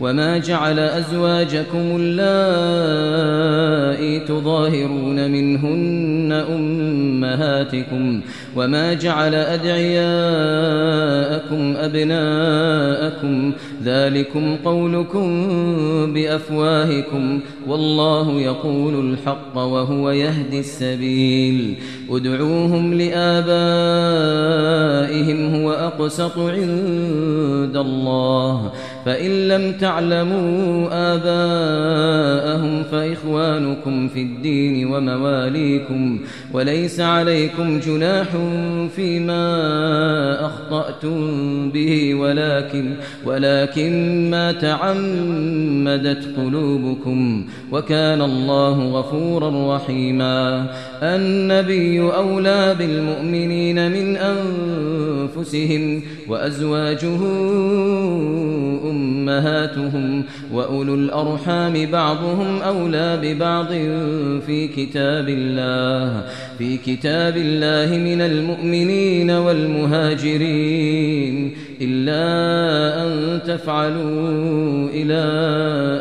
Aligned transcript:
وما 0.00 0.38
جعل 0.38 0.78
أزواجكم 0.78 1.96
اللائي 2.00 3.14
تظاهرون 4.20 5.30
منهن 5.30 6.32
أمهاتكم 6.32 8.20
وما 8.56 8.94
جعل 8.94 9.34
أدعياءكم 9.34 10.04
أبناءكم 11.76 13.52
ذلكم 13.84 14.56
قولكم 14.64 15.46
بأفواهكم 16.14 17.40
والله 17.66 18.40
يقول 18.40 19.10
الحق 19.10 19.56
وهو 19.56 20.10
يهدي 20.10 20.60
السبيل 20.60 21.74
ادعوهم 22.10 22.94
لآبائهم 22.94 24.24
هو 25.54 25.72
أقسط 25.72 26.38
عند 26.38 27.76
الله 27.76 28.72
فإن 29.04 29.48
لم 29.48 29.72
تعلموا 29.72 30.88
آباءهم 31.14 32.82
فإخوانكم 32.82 34.08
في 34.08 34.22
الدين 34.22 34.86
ومواليكم 34.86 36.18
وليس 36.52 37.00
عليكم 37.00 37.80
جناح 37.80 38.26
فيما 38.96 40.46
أخطأتم 40.46 41.70
به 41.70 42.14
ولكن 42.14 42.94
ولكن 43.26 44.30
ما 44.30 44.52
تعمدت 44.52 46.36
قلوبكم 46.36 47.44
وكان 47.72 48.22
الله 48.22 48.88
غفورا 48.90 49.76
رحيما. 49.76 50.66
النبي 51.02 52.00
أولى 52.00 52.74
بالمؤمنين 52.78 53.92
من 53.92 54.16
أنفسهم 54.16 56.02
وأزواجه 56.28 57.18
أمهاتهم 58.94 60.24
وأولو 60.52 60.94
الأرحام 60.94 61.86
بعضهم 61.86 62.62
أولى 62.62 63.18
ببعض 63.22 63.68
في 64.46 64.68
كتاب 64.76 65.28
الله 65.28 66.22
في 66.58 66.76
كتاب 66.76 67.36
الله 67.36 67.98
من 67.98 68.20
المؤمنين 68.20 69.30
والمهاجرين 69.30 70.74
إلا 71.80 72.24
أن 73.04 73.40
تفعلوا 73.42 74.88
إلى 74.94 75.24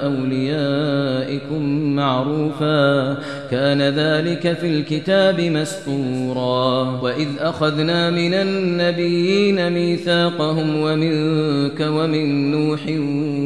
أوليائكم 0.04 1.62
معروفا. 1.96 3.18
كان 3.54 3.82
ذلك 3.82 4.58
في 4.58 4.68
الكتاب 4.68 5.42
مسطورا. 5.42 7.00
وإذ 7.02 7.28
أخذنا 7.40 8.10
من 8.10 8.34
النبيين 8.34 9.70
ميثاقهم 9.70 10.76
ومنك 10.82 11.80
ومن 11.82 12.52
نوح 12.52 12.80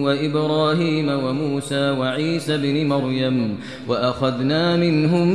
وإبراهيم 0.05 1.09
وموسى 1.09 1.89
وعيسى 1.89 2.57
بن 2.57 2.87
مريم 2.87 3.57
وأخذنا 3.87 4.75
منهم 4.75 5.27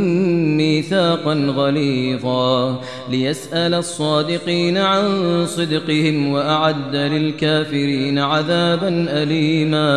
ميثاقا 0.56 1.34
غليظا. 1.34 2.80
ليسأل 3.10 3.74
الصادقين 3.74 4.78
عن 4.78 5.06
صدقهم 5.46 6.32
وأعد 6.32 6.96
للكافرين 6.96 8.18
عذابا 8.18 9.06
أليما. 9.08 9.94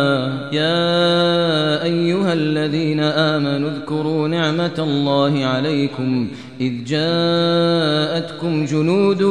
يا 0.52 1.82
أيها 1.82 2.32
الذين 2.32 3.00
آمنوا 3.00 3.70
اذكروا 3.70 4.28
نعمة 4.28 4.65
الله 4.78 5.44
عليكم 5.44 6.28
إذ 6.60 6.84
جاءتكم 6.84 8.64
جنود 8.64 9.22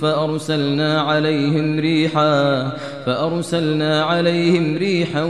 فأرسلنا 0.00 1.00
عليهم 1.00 1.78
ريحا 1.80 2.72
فأرسلنا 3.06 4.04
عليهم 4.04 4.76
ريحا 4.76 5.24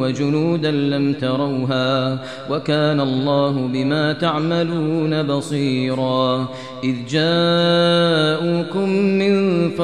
وجنودا 0.00 0.70
لم 0.70 1.12
تروها 1.12 2.18
وكان 2.50 3.00
الله 3.00 3.50
بما 3.72 4.12
تعملون 4.12 5.22
بصيرا 5.22 6.48
إذ 6.84 6.94
جاءوكم 7.08 8.88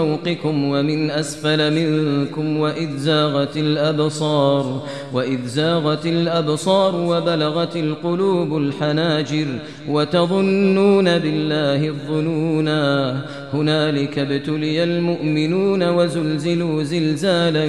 فوقكم 0.05 0.65
ومن 0.65 1.11
أسفل 1.11 1.75
منكم 1.75 2.57
وإذ 2.57 2.97
زاغت 2.97 3.57
الأبصار 3.57 4.83
وإذ 5.13 5.47
زاغت 5.47 6.07
الأبصار 6.07 6.97
وبلغت 6.97 7.77
القلوب 7.77 8.57
الحناجر 8.57 9.47
وتظنون 9.89 11.19
بالله 11.19 11.89
الظنونا 11.89 13.21
هنالك 13.55 14.19
ابتلي 14.19 14.85
المؤمنون 14.85 15.89
وزلزلوا 15.89 16.83
زلزالا 16.83 17.67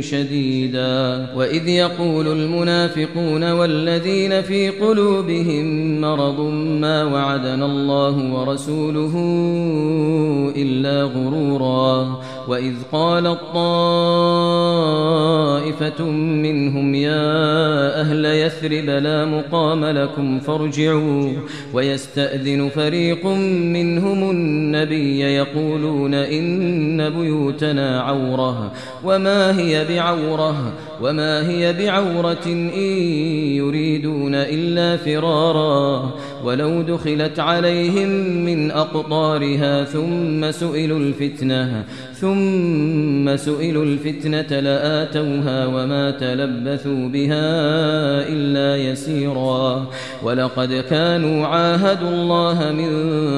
شديدا. 0.00 1.26
وإذ 1.36 1.68
يقول 1.68 2.26
المنافقون 2.28 3.52
والذين 3.52 4.42
في 4.42 4.70
قلوبهم 4.70 6.00
مرض 6.00 6.40
ما 6.80 7.04
وعدنا 7.04 7.66
الله 7.66 8.34
ورسوله 8.34 9.14
إلا 10.56 11.02
غرورا. 11.02 12.20
وإذ 12.48 12.74
قالت 12.92 13.38
طائفة 13.54 14.04
منهم 16.14 16.94
يا 16.94 18.00
أهل 18.00 18.24
يثرب 18.24 18.84
لا 18.84 19.24
مقام 19.24 19.84
لكم 19.84 20.40
فارجعوا 20.40 21.32
ويستأذن 21.74 22.68
فريق 22.68 23.26
منهم 23.26 24.30
النبي 24.30 25.20
يقولون 25.20 26.14
إن 26.14 27.10
بيوتنا 27.10 28.00
عورة 28.00 28.72
وما 29.04 29.58
هي 29.58 29.84
بعورة 29.84 30.72
وما 31.02 31.48
هي 31.48 31.72
بعورة 31.72 32.46
إن 32.46 32.68
يريدون 33.56 34.34
إلا 34.34 34.96
فرارا 34.96 36.10
ولو 36.44 36.82
دخلت 36.82 37.40
عليهم 37.40 38.08
من 38.44 38.70
أقطارها 38.70 39.84
ثم 39.84 40.50
سئلوا 40.50 40.98
الفتنة 40.98 41.84
ثم 42.20 43.36
سئلوا 43.36 43.84
الفتنة 43.84 44.60
لآتوها 44.60 45.66
وما 45.66 46.10
تلبثوا 46.10 47.08
بها 47.08 47.48
إلا 48.28 48.76
يسيرا. 48.76 49.86
ولقد 50.22 50.84
كانوا 50.90 51.46
عاهدوا 51.46 52.10
الله 52.10 52.72
من 52.72 52.90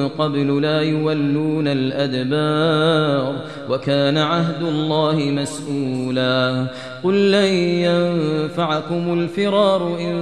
قبل 0.07 0.61
لا 0.61 0.81
يولون 0.81 1.67
الأدبار 1.67 3.35
وكان 3.69 4.17
عهد 4.17 4.63
الله 4.63 5.15
مسؤولا. 5.15 6.65
قل 7.03 7.31
لن 7.31 7.53
ينفعكم 7.87 9.13
الفرار 9.13 9.97
إن 9.99 10.15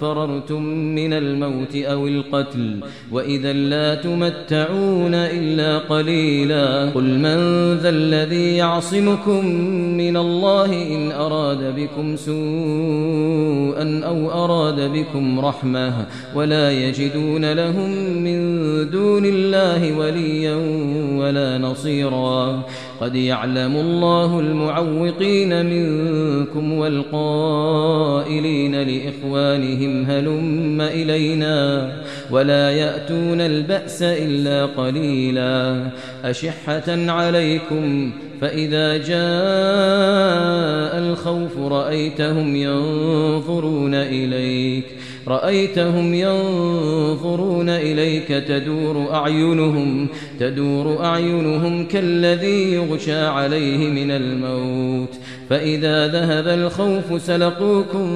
فررتم 0.00 0.62
من 0.94 1.12
الموت 1.12 1.76
أو 1.76 2.06
القتل 2.06 2.76
وإذا 3.12 3.52
لا 3.52 3.94
تمتعون 3.94 5.14
إلا 5.14 5.78
قليلا. 5.78 6.90
قل 6.90 7.04
من 7.04 7.38
ذا 7.78 7.93
الذي 7.94 8.56
يعصمكم 8.56 9.46
من 9.96 10.16
الله 10.16 10.96
إن 10.96 11.12
أراد 11.12 11.74
بكم 11.76 12.16
سوءا 12.16 14.00
أو 14.04 14.44
أراد 14.44 14.92
بكم 14.92 15.40
رحمة 15.40 16.06
ولا 16.34 16.70
يجدون 16.70 17.52
لهم 17.52 17.90
من 18.22 18.40
دون 18.90 19.24
الله 19.24 19.98
وليا 19.98 20.54
ولا 21.18 21.58
نصيرا. 21.58 22.62
قد 23.00 23.14
يعلم 23.14 23.76
الله 23.76 24.40
المعوقين 24.40 25.66
منكم 25.66 26.72
والقائلين 26.72 28.74
لإخوانهم 28.74 30.04
هلم 30.04 30.80
إلينا. 30.80 31.92
ولا 32.30 32.70
يأتون 32.70 33.40
البأس 33.40 34.02
إلا 34.02 34.66
قليلا. 34.66 35.86
أشحة 36.24 37.10
عليكم 37.12 38.12
فإذا 38.40 38.96
جاء 38.96 39.14
الخوف 40.98 41.58
رأيتهم 41.58 42.56
ينظرون 42.56 43.94
إليك. 43.94 44.84
رأيتهم 45.28 46.14
ينظرون 46.14 47.68
إليك 47.68 48.28
تدور 48.28 49.14
أعينهم 49.14 50.08
تدور 50.40 51.04
أعينهم 51.04 51.86
كالذي 51.86 52.74
يغشى 52.74 53.20
عليه 53.20 53.78
من 53.88 54.10
الموت. 54.10 55.08
فإذا 55.50 56.08
ذهب 56.08 56.48
الخوف 56.48 57.22
سلقوكم 57.22 58.08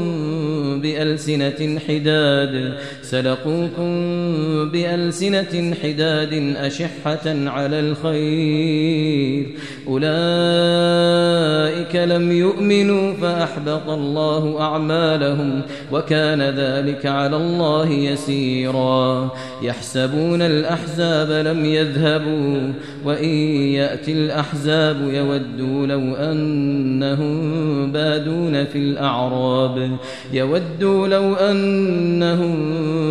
بألسنة 0.76 1.78
حداد 1.88 2.74
سلقوكم 3.02 3.90
بألسنة 4.70 5.74
حداد 5.82 6.54
أشحة 6.56 7.26
على 7.26 7.80
الخير. 7.80 9.46
أولئك 9.88 10.08
لم 11.96 12.32
يؤمنوا 12.32 13.14
فأحبط 13.14 13.88
الله 13.88 14.60
أعمالهم 14.60 15.62
وكان 15.92 16.42
ذلك 16.42 17.06
على 17.06 17.36
الله 17.36 17.88
يسيرا. 17.90 19.30
يحسبون 19.62 20.42
الأحزاب 20.42 21.30
لم 21.46 21.64
يذهبوا 21.64 22.72
وإن 23.04 23.28
يأتي 23.74 24.12
الأحزاب 24.12 24.96
يودوا 25.12 25.86
لو 25.86 26.14
أنهم 26.14 27.92
بادون 27.92 28.64
في 28.64 28.78
الأعراب. 28.78 29.96
يودوا 30.58 31.08
لو 31.08 31.34
أنهم 31.34 32.58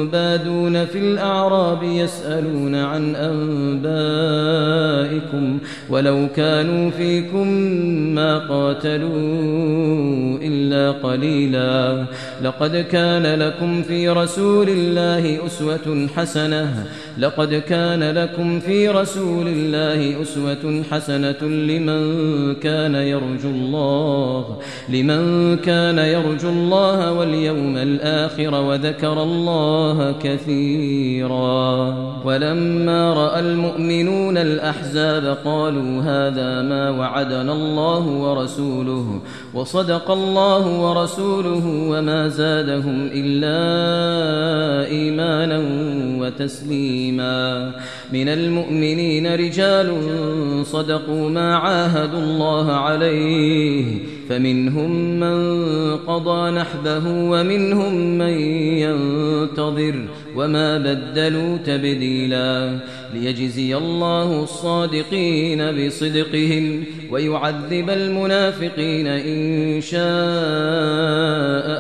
بادون 0.09 0.85
في 0.85 0.99
الأعراب 0.99 1.83
يسألون 1.83 2.75
عن 2.75 3.15
أنبائكم 3.15 3.88
ولو 5.89 6.27
كانوا 6.35 6.91
فيكم 6.91 7.47
ما 8.15 8.38
قاتلوا 8.38 9.09
إلا 10.41 10.91
قليلا 10.91 12.05
لقد 12.44 12.85
كان 12.91 13.39
لكم 13.39 13.83
في 13.83 14.09
رسول 14.09 14.69
الله 14.69 15.45
أسوة 15.45 16.07
حسنة 16.15 16.85
لقد 17.17 17.53
كان 17.53 18.03
لكم 18.03 18.59
في 18.59 18.89
رسول 18.89 19.47
الله 19.47 20.21
أسوة 20.21 20.83
حسنة 20.91 21.41
لمن 21.41 22.55
كان 22.55 22.95
يرجو 22.95 23.49
الله 23.49 24.57
لمن 24.89 25.57
كان 25.57 25.97
يرجو 25.97 26.49
الله 26.49 27.11
واليوم 27.11 27.36
الآخر 27.77 28.61
وذكر 28.61 29.23
الله 29.23 30.15
كثيرا. 30.23 31.95
ولما 32.25 33.13
رأى 33.13 33.39
المؤمنون 33.39 34.37
الأحزاب 34.37 35.37
قالوا 35.45 36.01
هذا 36.01 36.61
ما 36.61 36.89
وعدنا 36.89 37.53
الله 37.53 38.07
ورسوله 38.07 39.19
وصدق 39.53 40.11
الله 40.11 40.81
ورسوله 40.81 41.65
وما 41.89 42.27
زادهم 42.27 43.09
إلا 43.13 43.57
إيمانا 44.89 45.61
وتسليما. 46.21 47.71
من 48.13 48.29
المؤمنين 48.29 49.35
رجال 49.35 49.93
صدقوا 50.65 51.29
ما 51.29 51.55
عاهدوا 51.55 52.19
الله 52.19 52.71
عليه 52.71 54.16
فمنهم 54.29 55.19
من 55.19 55.38
قضى 55.97 56.51
نحبه 56.51 57.07
ومنهم 57.07 58.18
من 58.18 58.33
ينتظر 58.83 59.95
وما 60.35 60.77
بدلوا 60.77 61.57
تبديلا 61.57 62.79
ليجزي 63.17 63.75
الله 63.75 64.43
الصادقين 64.43 65.71
بصدقهم 65.71 66.83
ويعذب 67.11 67.89
المنافقين 67.89 69.07
إن 69.07 69.81
شاء 69.81 69.97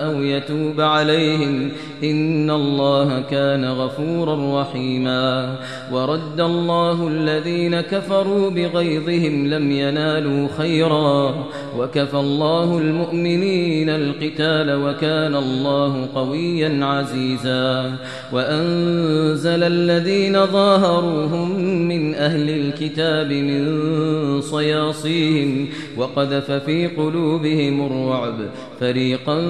أو 0.07 0.23
يتوب 0.23 0.81
عليهم 0.81 1.71
إن 2.03 2.49
الله 2.51 3.21
كان 3.21 3.65
غفورا 3.65 4.61
رحيما 4.61 5.55
ورد 5.91 6.39
الله 6.39 7.07
الذين 7.07 7.81
كفروا 7.81 8.49
بغيظهم 8.49 9.47
لم 9.47 9.71
ينالوا 9.71 10.47
خيرا 10.57 11.45
وكفى 11.77 12.17
الله 12.17 12.77
المؤمنين 12.77 13.89
القتال 13.89 14.83
وكان 14.83 15.35
الله 15.35 16.09
قويا 16.15 16.85
عزيزا 16.85 17.95
وأنزل 18.31 19.63
الذين 19.63 20.35
ظاهروهم 21.27 21.87
من 21.87 22.15
أهل 22.15 22.49
الكتاب 22.49 23.31
من 23.31 24.41
صياصيهم 24.41 25.67
وقذف 25.97 26.51
في 26.51 26.87
قلوبهم 26.87 27.85
الرعب. 27.85 28.35
فريقا 28.79 29.41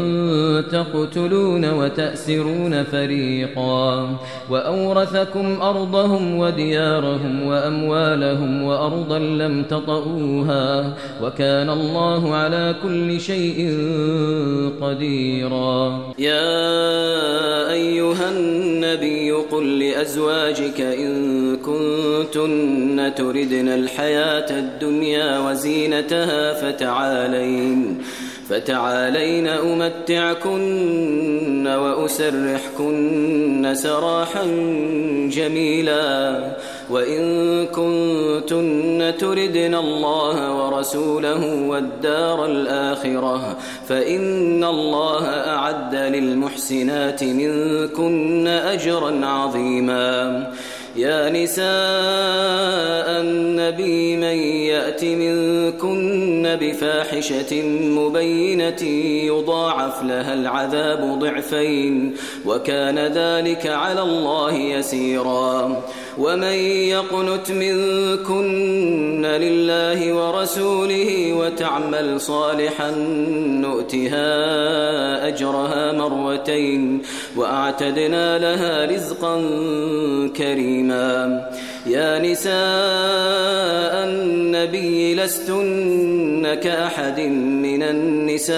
تقتلون 0.61 1.73
وتأسرون 1.73 2.83
فريقا. 2.83 4.17
وأورثكم 4.49 5.61
أرضهم 5.61 6.37
وديارهم 6.37 7.47
وأموالهم 7.47 8.63
وأرضا 8.63 9.19
لم 9.19 9.63
تطئوها. 9.63 10.93
وكان 11.23 11.69
الله 11.69 12.35
على 12.35 12.75
كل 12.83 13.19
شيء 13.21 13.77
قديرا. 14.81 16.03
يا 16.19 17.71
أيها 17.71 18.31
النبي 18.31 19.31
قل 19.31 19.79
لأزواجك 19.79 20.81
إن 20.81 21.56
كنتن 22.37 23.15
تردن 23.15 23.67
الحياة 23.67 24.51
الدنيا 24.51 25.39
وزينتها 25.39 26.53
فتعالين 26.53 27.97
فتعالين 28.49 29.47
أمتعكن 29.47 30.87
وأسرحكن 31.67 33.71
سراحا 33.73 34.43
جميلا. 35.31 36.41
وإن 36.89 37.65
كنتن 37.65 39.13
تردن 39.19 39.75
الله 39.75 40.55
ورسوله 40.55 41.67
والدار 41.67 42.45
الآخرة 42.45 43.57
فإن 43.87 44.63
الله 44.63 45.25
أعد 45.25 45.95
للمحسنات 45.95 47.23
منكن 47.23 48.47
أجرا 48.47 49.25
عظيما. 49.25 50.47
يا 50.97 51.29
نساء 51.29 51.67
النبي 53.21 54.17
من 54.17 54.37
يأت 54.73 55.05
منكن 55.05 56.26
بفاحشة 56.55 57.61
مبينة 57.81 58.81
يضاعف 59.27 60.03
لها 60.03 60.33
العذاب 60.33 61.19
ضعفين 61.19 62.15
وكان 62.45 62.99
ذلك 62.99 63.67
على 63.67 64.01
الله 64.01 64.53
يسيرا. 64.53 65.83
ومن 66.17 66.57
يقنت 66.93 67.51
منكن 67.51 69.25
لله 69.25 70.13
ورسوله 70.13 71.33
وتعمل 71.33 72.21
صالحا 72.21 72.91
نؤتها 73.61 74.27
أجرها 75.27 75.91
مرتين 75.91 77.01
وأعتدنا 77.35 78.37
لها 78.37 78.85
رزقا 78.85 79.35
كريما. 80.37 81.45
يا 81.89 82.19
نساء 82.19 82.53
النبي 84.03 85.15
لستن 85.15 86.53
كأحد 86.63 87.19
من 87.19 87.83
النساء 87.83 88.57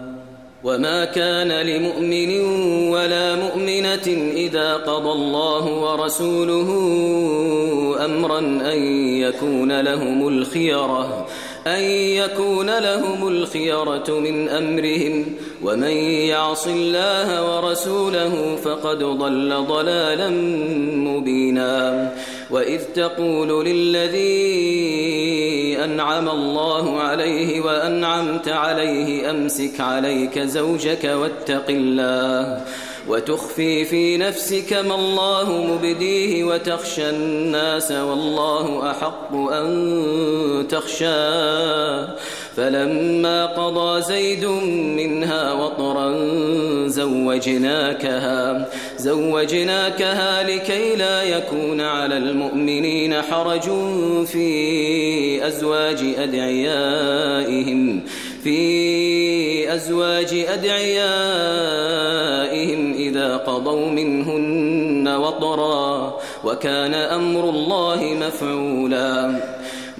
وما 0.63 1.05
كان 1.05 1.51
لمؤمن 1.51 2.41
ولا 2.89 3.35
مؤمنة 3.35 4.07
إذا 4.33 4.73
قضى 4.73 5.11
الله 5.11 5.65
ورسوله 5.65 6.69
أمرا 8.05 8.39
أن 8.39 8.77
يكون 9.17 9.81
لهم 9.81 10.27
الخيرة 10.27 11.27
أن 11.67 11.83
يكون 11.83 12.79
لهم 12.79 13.27
الخيرة 13.27 14.09
من 14.09 14.49
أمرهم. 14.49 15.25
ومن 15.63 15.95
يعص 16.33 16.67
الله 16.67 17.29
ورسوله 17.55 18.55
فقد 18.55 18.97
ضل 18.97 19.65
ضلالا 19.67 20.29
مبينا. 21.09 22.11
وإذ 22.51 22.81
تقول 22.95 23.65
للذي 23.65 24.31
أنعم 25.83 26.29
الله 26.29 26.99
عليه 26.99 27.61
وأنعمت 27.61 28.47
عليه 28.47 29.31
أمسك 29.31 29.79
عليك 29.79 30.39
زوجك 30.39 31.03
واتق 31.03 31.65
الله 31.69 32.61
وتخفي 33.07 33.85
في 33.85 34.17
نفسك 34.17 34.73
ما 34.73 34.95
الله 34.95 35.65
مبديه 35.73 36.43
وتخشى 36.43 37.09
الناس 37.09 37.91
والله 37.91 38.91
أحق 38.91 39.35
أن 39.35 40.67
تخشاه 40.69 42.15
فلما 42.55 43.45
قضى 43.45 44.01
زيد 44.01 44.45
منها 44.97 45.53
وطرا 45.53 46.17
زوجناكها 46.87 48.67
زوجناكها 49.01 50.43
لكي 50.43 50.95
لا 50.95 51.23
يكون 51.23 51.81
على 51.81 52.17
المؤمنين 52.17 53.21
حرج 53.21 53.69
في 54.25 55.47
أزواج 55.47 55.97
أدعيائهم 56.17 58.01
في 58.43 59.73
أزواج 59.73 60.45
أدعيائهم 60.49 60.93
إذا 62.93 63.37
قضوا 63.37 63.89
منهن 63.89 65.07
وطرا 65.07 66.19
وكان 66.43 66.93
أمر 66.93 67.49
الله 67.49 68.17
مفعولا. 68.21 69.41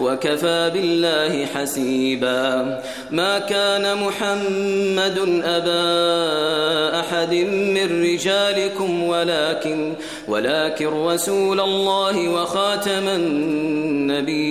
وكفى 0.00 0.70
بالله 0.74 1.46
حسيبا. 1.46 2.80
ما 3.10 3.38
كان 3.38 3.98
محمد 3.98 5.18
أبا 5.44 7.00
أحد 7.00 7.34
من 7.34 8.02
رجالكم 8.02 9.02
ولكن 9.02 9.92
ولكن 10.28 10.86
رسول 10.86 11.60
الله 11.60 12.28
وخاتم 12.28 13.08
النبيين. 13.08 14.50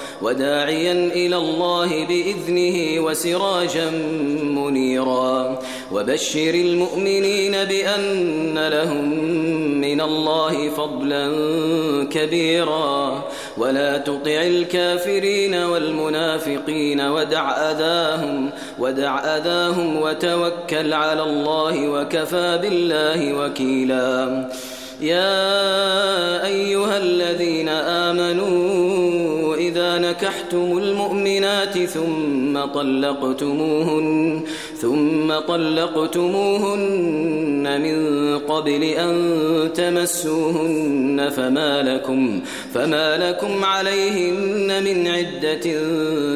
وداعيا 0.21 0.91
إلى 0.91 1.37
الله 1.37 2.05
بإذنه 2.05 3.05
وسراجا 3.05 3.89
منيرا. 4.43 5.59
وبشر 5.91 6.53
المؤمنين 6.53 7.51
بأن 7.51 8.67
لهم 8.67 9.09
من 9.81 10.01
الله 10.01 10.69
فضلا 10.69 11.25
كبيرا. 12.11 13.23
ولا 13.57 13.97
تطع 13.97 14.41
الكافرين 14.41 15.55
والمنافقين 15.55 17.01
ودع 17.01 17.71
أذاهم 17.71 18.49
ودع 18.79 19.37
أذاهم 19.37 20.01
وتوكل 20.01 20.93
على 20.93 21.23
الله 21.23 21.89
وكفى 21.89 22.59
بالله 22.61 23.33
وكيلا. 23.33 24.49
يا 25.01 26.45
أيها 26.45 26.97
الذين 26.97 27.69
آمنوا 27.69 29.30
إذا 29.67 29.97
نكحتم 29.97 30.77
المؤمنات 30.77 31.77
ثم 31.77 32.65
طلقتموهن 32.65 34.41
ثم 34.77 35.33
طلقتموهن 35.47 37.01
من 37.81 38.39
قبل 38.39 38.83
أن 38.83 39.13
تمسوهن 39.73 41.29
فما 41.35 41.81
لكم 41.81 42.41
فما 42.73 43.17
لكم 43.17 43.65
عليهن 43.65 44.83
من 44.83 45.07
عدة 45.07 45.79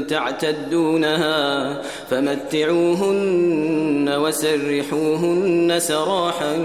تعتدونها 0.02 1.82
فمتعوهن 2.10 4.16
وسرحوهن 4.18 5.80
سراحا 5.80 6.56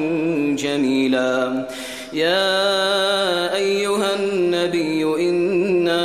جميلا. 0.59 1.67
يا 2.13 3.55
أيها 3.55 4.15
النبي 4.15 5.05
إنا 5.29 6.01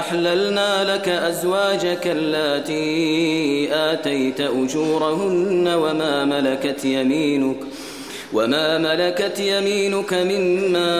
أحللنا 0.00 0.94
لك 0.94 1.08
أزواجك 1.08 2.06
اللاتي 2.06 3.68
آتيت 3.72 4.40
أجورهن 4.40 5.68
وما 5.68 6.24
ملكت 6.24 6.84
يمينك 6.84 7.56
وما 8.32 8.78
ملكت 8.78 9.40
يمينك 9.40 10.14
مما 10.14 10.90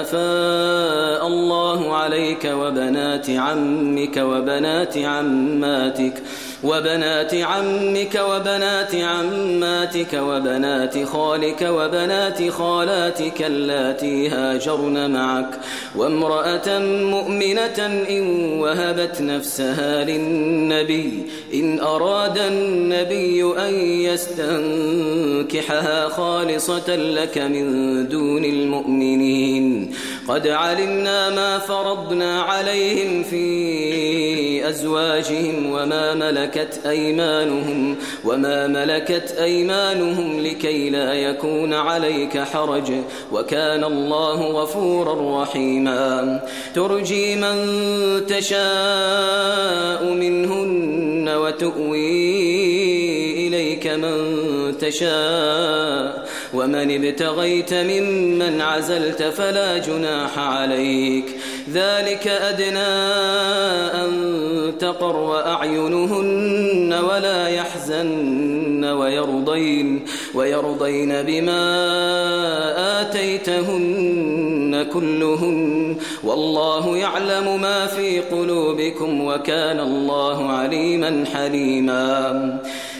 أفاء 0.00 1.26
الله 1.26 1.96
عليك 1.96 2.44
وبنات 2.44 3.30
عمك 3.30 4.16
وبنات 4.16 4.98
عماتك. 4.98 6.22
وبنات 6.64 7.34
عمك 7.34 8.20
وبنات 8.30 8.94
عماتك 8.94 10.14
وبنات 10.14 11.04
خالك 11.04 11.62
وبنات 11.62 12.50
خالاتك 12.50 13.42
اللاتي 13.42 14.28
هاجرن 14.28 15.10
معك. 15.10 15.50
وامرأة 15.96 16.78
مؤمنة 17.14 17.78
إن 18.10 18.22
وهبت 18.60 19.20
نفسها 19.20 20.04
للنبي 20.04 21.22
إن 21.54 21.80
أراد 21.80 22.38
النبي 22.38 23.42
أن 23.58 23.74
يستنكحها 24.08 26.08
خالصة 26.08 26.96
لك 26.96 27.38
من 27.38 28.08
دون 28.08 28.44
المؤمنين. 28.44 29.94
قد 30.28 30.48
علمنا 30.48 31.30
ما 31.30 31.58
فرضنا 31.58 32.42
عليهم 32.42 33.22
في 33.22 33.42
أزواجهم 34.72 35.72
وما 35.72 36.14
ملكت 36.14 36.80
أيمانهم 36.86 37.96
وما 38.24 38.66
ملكت 38.66 39.36
أيمانهم 39.38 40.40
لكي 40.40 40.90
لا 40.90 41.14
يكون 41.14 41.74
عليك 41.74 42.38
حرج 42.38 42.92
وكان 43.32 43.84
الله 43.84 44.42
غفورا 44.42 45.42
رحيما. 45.42 46.40
ترجي 46.74 47.36
من 47.36 47.56
تشاء 48.26 50.04
منهن 50.04 51.28
وتؤوي 51.28 53.11
إليك 53.86 54.04
من 54.04 54.78
تشاء 54.78 56.28
ومن 56.54 57.04
ابتغيت 57.04 57.74
ممن 57.74 58.60
عزلت 58.60 59.22
فلا 59.22 59.78
جناح 59.78 60.38
عليك. 60.38 61.24
ذلك 61.72 62.26
أدنى 62.26 62.92
أن 64.02 64.12
تقر 64.78 65.46
أعينهن 65.46 66.92
ولا 66.92 67.48
يحزن 67.48 68.84
ويرضين 68.84 70.04
ويرضين 70.34 71.22
بما 71.22 71.62
آتيتهن 73.00 74.86
كلهن. 74.92 75.96
والله 76.24 76.96
يعلم 76.96 77.60
ما 77.60 77.86
في 77.86 78.20
قلوبكم 78.20 79.26
وكان 79.26 79.80
الله 79.80 80.50
عليما 80.50 81.24
حليما. 81.34 82.58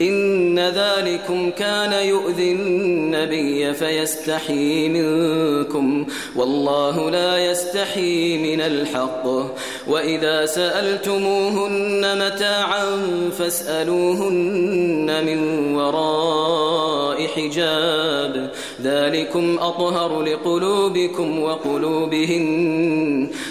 إن 0.00 0.58
ذلكم 0.58 1.50
كان 1.50 1.92
يؤذي 1.92 2.52
النبي 2.52 3.74
فيستحي 3.74 4.88
منكم. 4.88 6.06
والله 6.36 7.10
لا 7.10 7.50
يستحي 7.50 8.38
من 8.38 8.60
الحق. 8.60 9.26
وإذا 9.88 10.46
سألتموهن 10.46 12.26
متاعا 12.26 13.02
فاسألوهن 13.38 15.24
من 15.26 15.74
وراء 15.76 17.26
حجاب. 17.26 18.50
ذلكم 18.82 19.58
أطهر 19.60 20.22
لقلوبكم 20.22 21.42
وقلوبهن. 21.42 23.30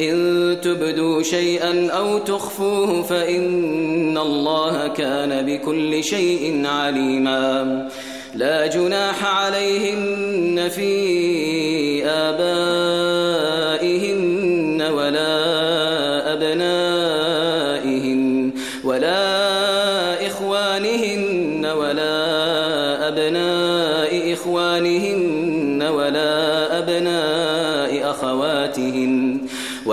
إن 0.00 0.56
تبدوا 0.62 1.22
شيئا 1.22 1.90
أو 1.90 2.18
تخفوه 2.18 3.02
فإن 3.02 4.18
الله 4.18 4.88
كان 4.88 5.46
بكل 5.46 6.04
شيء 6.04 6.66
عليما. 6.66 7.88
لا 8.34 8.66
جناح 8.66 9.24
عليهن 9.24 10.68
في 10.68 12.04
آبائهن 12.06 13.67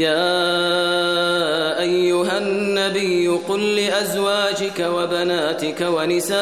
يا 0.00 1.80
أيها 1.80 2.38
النبي 2.38 3.28
قل 3.48 3.76
لأزواجك 3.76 4.78
وبناتك 4.96 5.80
ونساء 5.94 6.40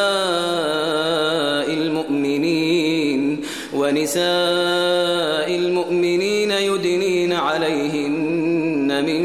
المؤمنين 1.80 3.40
ونساء 3.74 5.48
المؤمنين 5.62 6.50
يدنين 6.50 7.32
عليهن 7.32 9.04
من 9.06 9.22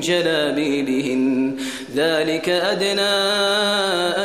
جلابيبهن. 0.00 1.56
ذلك 1.96 2.48
أدنى 2.48 3.16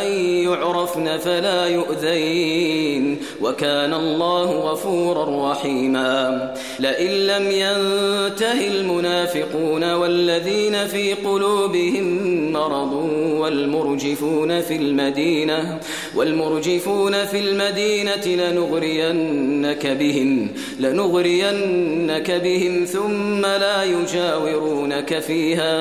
أن 0.01 0.07
يعرفن 0.47 1.17
فلا 1.17 1.65
يؤذين. 1.67 2.80
وكان 3.41 3.93
الله 3.93 4.51
غفورا 4.51 5.51
رحيما. 5.51 6.53
لئن 6.79 7.09
لم 7.09 7.51
ينته 7.51 8.67
المنافقون 8.67 9.93
والذين 9.93 10.87
في 10.87 11.13
قلوبهم 11.13 12.05
مرض 12.51 12.93
والمرجفون 13.39 14.61
في 14.61 14.75
المدينة 14.75 15.79
والمرجفون 16.15 17.25
في 17.25 17.39
المدينة 17.39 18.25
لنغرينك 18.25 19.87
بهم 19.87 20.47
لنغرينك 20.79 22.31
بهم 22.31 22.85
ثم 22.85 23.41
لا 23.41 23.83
يجاورونك 23.83 25.19
فيها 25.19 25.73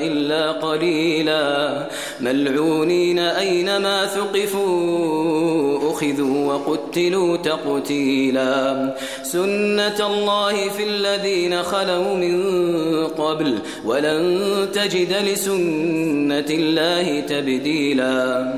إلا 0.00 0.52
قليلا. 0.52 1.86
ملعونين 2.20 3.18
أينما 3.18 4.06
ثقفوا 4.06 5.69
أخذوا 6.00 6.54
وقتلوا 6.54 7.36
تقتيلا. 7.36 8.94
سنة 9.22 10.06
الله 10.06 10.68
في 10.68 10.84
الذين 10.84 11.62
خلوا 11.62 12.14
من 12.14 13.06
قبل 13.06 13.58
ولن 13.84 14.68
تجد 14.72 15.12
لسنة 15.12 16.50
الله 16.50 17.20
تبديلا. 17.20 18.52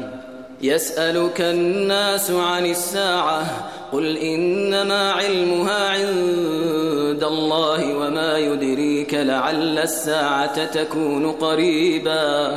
يسألك 0.63 1.41
الناس 1.41 2.31
عن 2.31 2.67
الساعة 2.67 3.71
قل 3.93 4.17
إنما 4.17 5.13
علمها 5.13 5.89
عند 5.89 7.25
الله 7.25 7.97
وما 7.97 8.39
يدريك 8.39 9.15
لعل 9.15 9.79
الساعة 9.79 10.65
تكون 10.65 11.33
قريبا. 11.33 12.51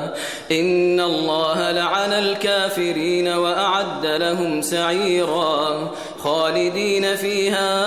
إن 0.52 1.00
الله 1.00 1.72
لعن 1.72 2.14
الكافرين 2.14 3.28
لهم 4.18 4.62
سعيرا 4.62 5.92
خالدين 6.20 7.16
فيها 7.16 7.86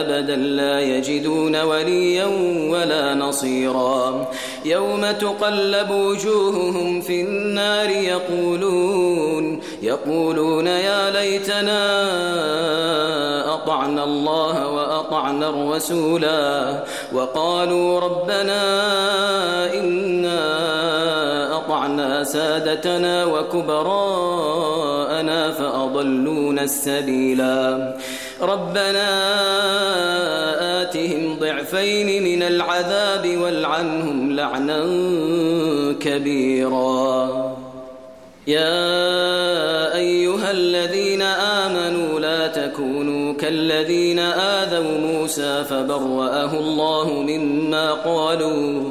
أبدا 0.00 0.36
لا 0.36 0.80
يجدون 0.80 1.56
وليا 1.56 2.26
ولا 2.70 3.14
نصيرا 3.14 4.28
يوم 4.64 5.10
تقلب 5.10 5.90
وجوههم 5.90 7.00
في 7.00 7.20
النار 7.22 7.90
يقولون 7.90 9.60
يقولون 9.82 10.66
يا 10.66 11.10
ليتنا 11.10 11.80
أطعنا 13.54 14.04
الله 14.04 14.68
وأطعنا 14.68 15.48
الرسولا 15.48 16.84
وقالوا 17.12 18.00
ربنا 18.00 18.60
إنا 19.74 20.40
أطعنا 21.60 22.24
سادتنا 22.24 23.24
وكبراءنا 23.24 24.70
فأضلونا 25.50 26.62
السبيلا. 26.62 27.94
ربنا 28.42 29.08
آتهم 30.82 31.36
ضعفين 31.40 32.22
من 32.24 32.42
العذاب 32.42 33.36
والعنهم 33.42 34.32
لعنا 34.36 34.80
كبيرا. 36.00 37.40
يا 38.46 39.94
أيها 39.94 40.50
الذين 40.50 41.22
آمنوا 41.22 42.20
لا 42.20 42.46
تكونوا 42.46 43.34
كالذين 43.34 44.18
آذوا 44.18 44.98
موسى 44.98 45.64
فبرأه 45.64 46.52
الله 46.58 47.08
مما 47.12 47.92
قالوا 47.92 48.90